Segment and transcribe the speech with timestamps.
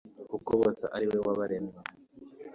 [0.29, 1.77] kuko bose ari we wabaremye